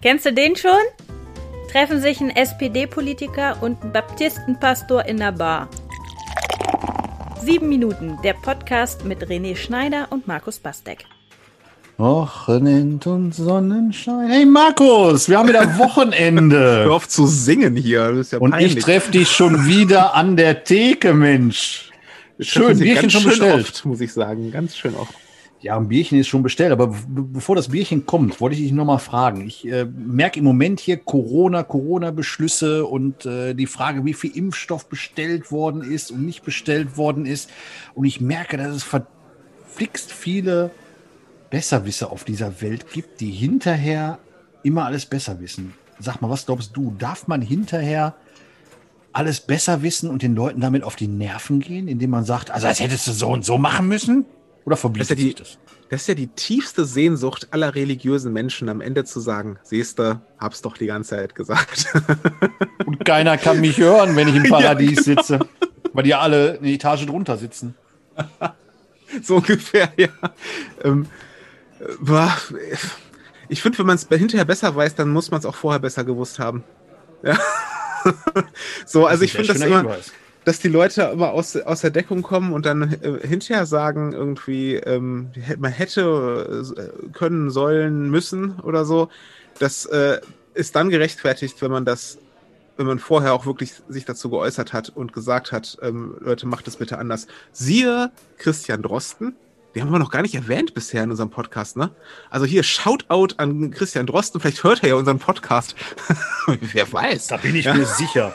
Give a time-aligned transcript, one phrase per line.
[0.00, 0.70] Kennst du den schon?
[1.72, 5.68] Treffen sich ein SPD-Politiker und ein Baptistenpastor in der Bar.
[7.42, 11.04] Sieben Minuten, der Podcast mit René Schneider und Markus Bastek.
[11.96, 14.28] Wochenend und Sonnenschein.
[14.28, 16.84] Hey Markus, wir haben wieder Wochenende.
[16.84, 18.12] Hör auf zu singen hier.
[18.12, 18.76] Das ist ja und peinlich.
[18.76, 21.90] ich treffe dich schon wieder an der Theke, Mensch.
[22.38, 23.62] Schön, Bierchen schon bestellt.
[23.68, 25.12] Oft, muss ich sagen, ganz schön oft.
[25.60, 29.00] Ja, ein Bierchen ist schon bestellt, aber bevor das Bierchen kommt, wollte ich dich nochmal
[29.00, 29.44] fragen.
[29.44, 34.88] Ich äh, merke im Moment hier Corona, Corona-Beschlüsse und äh, die Frage, wie viel Impfstoff
[34.88, 37.50] bestellt worden ist und nicht bestellt worden ist.
[37.94, 40.70] Und ich merke, dass es verflixt viele
[41.50, 44.18] Besserwisser auf dieser Welt gibt, die hinterher
[44.62, 45.74] immer alles besser wissen.
[45.98, 46.94] Sag mal, was glaubst du?
[46.96, 48.14] Darf man hinterher
[49.12, 52.68] alles besser wissen und den Leuten damit auf die Nerven gehen, indem man sagt, also
[52.68, 54.24] als hättest du so und so machen müssen?
[54.68, 55.58] Oder verbietet das, ja die, das?
[55.88, 60.20] Das ist ja die tiefste Sehnsucht aller religiösen Menschen, am Ende zu sagen, siehst du,
[60.38, 61.86] hab's doch die ganze Zeit gesagt.
[62.84, 65.22] Und keiner kann mich hören, wenn ich im Paradies ja, genau.
[65.22, 65.48] sitze,
[65.94, 67.76] weil die alle eine Etage drunter sitzen.
[69.22, 70.08] so ungefähr, ja.
[70.84, 71.06] Ähm,
[73.48, 76.04] ich finde, wenn man es hinterher besser weiß, dann muss man es auch vorher besser
[76.04, 76.62] gewusst haben.
[77.22, 77.38] Ja.
[78.84, 79.78] so, also ich finde das immer...
[79.78, 80.12] Hinweis
[80.48, 84.76] dass die Leute immer aus, aus der Deckung kommen und dann äh, hinterher sagen, irgendwie,
[84.76, 89.10] ähm, man hätte äh, können, sollen, müssen oder so.
[89.58, 90.22] Das äh,
[90.54, 92.16] ist dann gerechtfertigt, wenn man das,
[92.78, 96.66] wenn man vorher auch wirklich sich dazu geäußert hat und gesagt hat, ähm, Leute, macht
[96.66, 97.26] es bitte anders.
[97.52, 99.36] Siehe Christian Drosten,
[99.74, 101.90] die haben wir noch gar nicht erwähnt bisher in unserem Podcast, ne?
[102.30, 105.74] Also hier Shoutout an Christian Drosten, vielleicht hört er ja unseren Podcast.
[106.72, 107.28] Wer weiß.
[107.28, 107.74] Da bin ich ja.
[107.74, 108.34] mir sicher.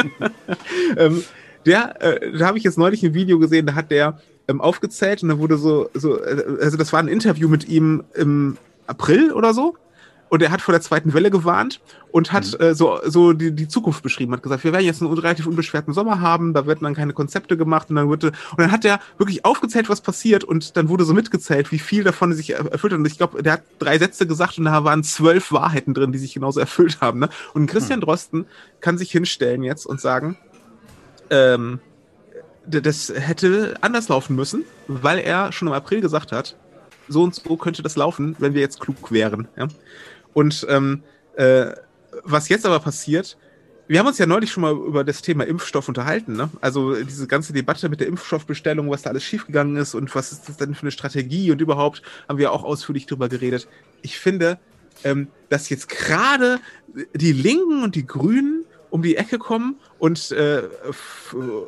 [0.96, 1.24] ähm,
[1.64, 5.22] der, äh, da habe ich jetzt neulich ein Video gesehen, da hat der ähm, aufgezählt
[5.22, 9.32] und da wurde so, so, äh, also das war ein Interview mit ihm im April
[9.32, 9.76] oder so
[10.32, 12.64] und er hat vor der zweiten Welle gewarnt und hat mhm.
[12.64, 15.92] äh, so, so die, die Zukunft beschrieben, hat gesagt, wir werden jetzt einen relativ unbeschwerten
[15.92, 18.98] Sommer haben, da werden dann keine Konzepte gemacht und dann wird und dann hat er
[19.18, 22.98] wirklich aufgezählt, was passiert und dann wurde so mitgezählt, wie viel davon sich erfüllt hat
[22.98, 26.18] und ich glaube, der hat drei Sätze gesagt und da waren zwölf Wahrheiten drin, die
[26.18, 27.18] sich genauso erfüllt haben.
[27.18, 27.28] Ne?
[27.52, 28.04] Und Christian mhm.
[28.04, 28.46] Drosten
[28.80, 30.38] kann sich hinstellen jetzt und sagen,
[31.28, 31.78] ähm,
[32.66, 36.56] das hätte anders laufen müssen, weil er schon im April gesagt hat,
[37.08, 39.48] so und so könnte das laufen, wenn wir jetzt klug wären.
[39.56, 39.68] Ja?
[40.32, 41.02] Und ähm,
[41.36, 41.66] äh,
[42.24, 43.36] was jetzt aber passiert,
[43.88, 46.48] wir haben uns ja neulich schon mal über das Thema Impfstoff unterhalten, ne?
[46.60, 50.48] Also diese ganze Debatte mit der Impfstoffbestellung, was da alles schiefgegangen ist und was ist
[50.48, 53.68] das denn für eine Strategie und überhaupt haben wir auch ausführlich drüber geredet.
[54.02, 54.58] Ich finde,
[55.04, 56.60] ähm, dass jetzt gerade
[57.14, 60.62] die Linken und die Grünen um die Ecke kommen und äh,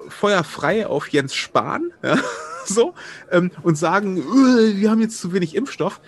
[0.08, 2.19] Feuer frei auf Jens Spahn, ja,
[2.66, 2.94] so,
[3.30, 6.00] ähm, und sagen, äh, wir haben jetzt zu wenig Impfstoff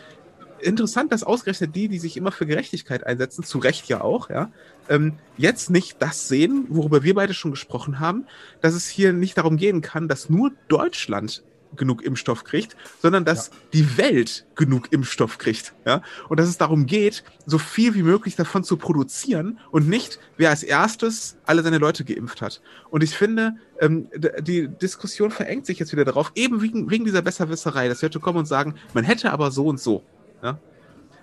[0.61, 4.50] interessant, dass ausgerechnet die, die sich immer für Gerechtigkeit einsetzen, zu Recht ja auch, ja,
[4.89, 8.27] ähm, jetzt nicht das sehen, worüber wir beide schon gesprochen haben,
[8.61, 11.43] dass es hier nicht darum gehen kann, dass nur Deutschland
[11.77, 13.53] genug Impfstoff kriegt, sondern dass ja.
[13.75, 15.75] die Welt genug Impfstoff kriegt.
[15.84, 16.03] Ja?
[16.28, 20.50] Und dass es darum geht, so viel wie möglich davon zu produzieren und nicht, wer
[20.50, 22.61] als erstes alle seine Leute geimpft hat.
[22.91, 24.09] Und ich finde, ähm,
[24.41, 28.39] die Diskussion verengt sich jetzt wieder darauf, eben wegen, wegen dieser Besserwisserei, dass Leute kommen
[28.39, 30.03] und sagen, man hätte aber so und so.
[30.47, 30.59] Ja?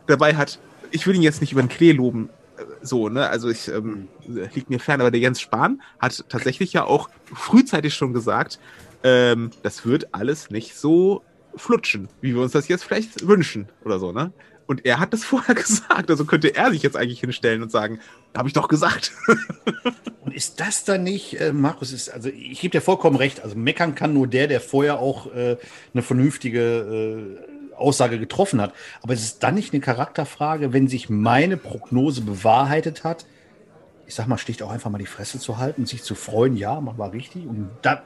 [0.08, 0.60] Dabei hat,
[0.92, 3.30] ich will ihn jetzt nicht über den Klee loben, äh, so, ne?
[3.30, 7.94] Also ich ähm, liegt mir fern, aber der Jens Spahn hat tatsächlich ja auch frühzeitig
[7.94, 8.60] schon gesagt,
[9.04, 11.24] ähm, das wird alles nicht so
[11.56, 14.34] flutschen, wie wir uns das jetzt vielleicht wünschen oder so, ne?
[14.66, 18.00] Und er hat das vorher gesagt, also könnte er sich jetzt eigentlich hinstellen und sagen,
[18.36, 19.14] habe ich doch gesagt.
[20.22, 23.56] und ist das dann nicht, äh, Markus, ist, also ich gebe dir vollkommen recht, also
[23.56, 25.58] meckern kann nur der, der vorher auch äh,
[25.94, 28.74] eine vernünftige äh, Aussage getroffen hat.
[29.02, 33.26] Aber es ist dann nicht eine Charakterfrage, wenn sich meine Prognose bewahrheitet hat,
[34.06, 36.80] ich sag mal, schlicht auch einfach mal die Fresse zu halten, sich zu freuen, ja,
[36.82, 38.00] man war richtig und dann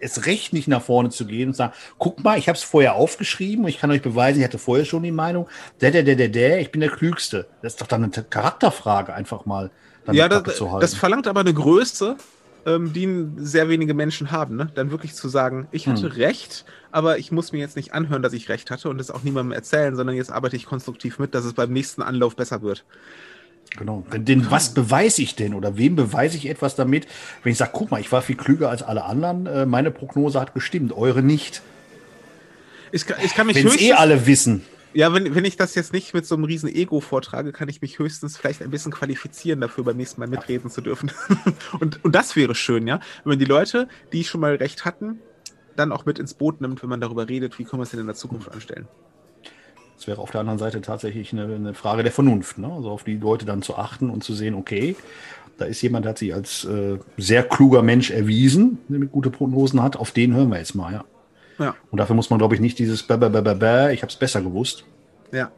[0.00, 2.94] es recht nicht nach vorne zu gehen und sagen, guck mal, ich habe es vorher
[2.94, 5.46] aufgeschrieben und ich kann euch beweisen, ich hatte vorher schon die Meinung,
[5.80, 7.46] der, der, der, der, der, ich bin der Klügste.
[7.62, 9.70] Das ist doch dann eine Charakterfrage, einfach mal.
[10.10, 12.16] ja, das, das verlangt aber eine Größe,
[12.66, 14.56] ähm, die sehr wenige Menschen haben.
[14.56, 14.70] Ne?
[14.74, 16.12] Dann wirklich zu sagen, ich hatte hm.
[16.12, 19.22] recht, aber ich muss mir jetzt nicht anhören, dass ich recht hatte und das auch
[19.22, 22.84] niemandem erzählen, sondern jetzt arbeite ich konstruktiv mit, dass es beim nächsten Anlauf besser wird.
[23.76, 24.04] Genau.
[24.12, 27.06] Denn was beweise ich denn oder wem beweise ich etwas damit,
[27.42, 30.40] wenn ich sage, guck mal, ich war viel klüger als alle anderen, äh, meine Prognose
[30.40, 31.62] hat gestimmt, eure nicht.
[32.92, 34.62] Ich kann, ich kann mich Wenn es eh alle wissen.
[34.92, 37.80] Ja, wenn, wenn ich das jetzt nicht mit so einem riesen Ego vortrage, kann ich
[37.80, 41.12] mich höchstens vielleicht ein bisschen qualifizieren dafür, beim nächsten Mal mitreden zu dürfen.
[41.80, 42.98] und, und das wäre schön, ja.
[43.22, 45.20] Wenn man die Leute, die schon mal recht hatten,
[45.76, 48.00] dann auch mit ins Boot nimmt, wenn man darüber redet, wie können wir es denn
[48.00, 48.88] in der Zukunft anstellen.
[49.96, 52.72] Das wäre auf der anderen Seite tatsächlich eine, eine Frage der Vernunft, ne?
[52.72, 54.96] also auf die Leute dann zu achten und zu sehen, okay,
[55.58, 59.82] da ist jemand, der hat sich als äh, sehr kluger Mensch erwiesen, der gute Prognosen
[59.82, 61.04] hat, auf den hören wir jetzt mal, ja.
[61.60, 61.74] Ja.
[61.90, 64.10] Und dafür muss man, glaube ich, nicht dieses Bä, bä, bä, bä, bä, ich habe
[64.10, 64.84] es besser gewusst.
[65.32, 65.50] Ja,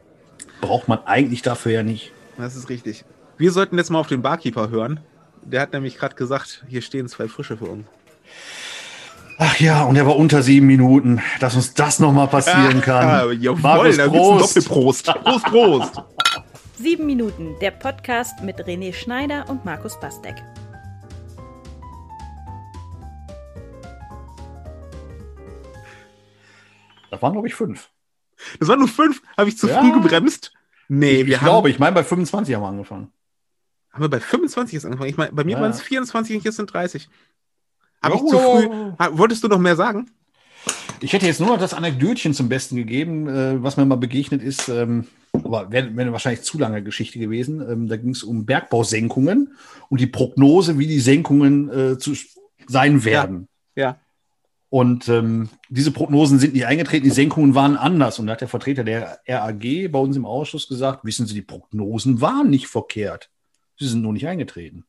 [0.61, 2.11] Braucht man eigentlich dafür ja nicht.
[2.37, 3.03] das ist richtig.
[3.37, 4.99] Wir sollten jetzt mal auf den Barkeeper hören.
[5.41, 7.85] Der hat nämlich gerade gesagt, hier stehen zwei Frische für uns.
[9.39, 13.07] Ach ja, und er war unter sieben Minuten, dass uns das nochmal passieren kann.
[13.07, 15.07] Ah, jawohl, Markus, da gibt's Prost.
[15.07, 15.23] Doppelprost.
[15.23, 16.03] Prost, Prost.
[16.77, 20.35] Sieben Minuten, der Podcast mit René Schneider und Markus Bastek.
[27.23, 27.89] Waren, glaube ich, fünf.
[28.59, 29.21] Das waren nur fünf.
[29.37, 29.79] Habe ich zu Ja.
[29.81, 30.53] früh gebremst?
[30.89, 33.07] Nee, ich wir haben, glaube, ich meine, bei 25 haben wir angefangen.
[33.91, 35.09] haben wir bei 25 jetzt angefangen.
[35.09, 35.61] Ich meine, bei mir Ja.
[35.61, 37.09] waren es 24 und jetzt sind 30.
[38.03, 38.41] Habe Ja, ich zu ja.
[38.43, 38.69] früh.
[38.99, 40.09] Ha- Wolltest du noch mehr sagen?
[40.99, 44.41] Ich hätte jetzt nur noch das Anekdötchen zum Besten gegeben, äh, was mir mal begegnet
[44.41, 47.61] ist, ähm, aber wäre wär wahrscheinlich zu lange Geschichte gewesen.
[47.61, 49.55] Ähm, da ging es um Bergbausenkungen
[49.89, 52.13] und die Prognose, wie die Senkungen äh, zu
[52.67, 53.47] sein werden.
[53.75, 53.99] Ja.
[54.73, 58.17] Und ähm, diese Prognosen sind nicht eingetreten, die Senkungen waren anders.
[58.17, 59.61] Und da hat der Vertreter der RAG
[59.91, 63.29] bei uns im Ausschuss gesagt, wissen Sie, die Prognosen waren nicht verkehrt.
[63.77, 64.83] Sie sind nur nicht eingetreten.